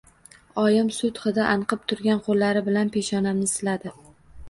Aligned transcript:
Oyim 0.61 0.89
sut 1.01 1.21
hidi 1.27 1.45
anqib 1.51 1.85
turgan 1.93 2.25
qo‘llari 2.31 2.67
bilan 2.73 2.93
peshonamni 2.99 3.55
siladi. 3.57 3.99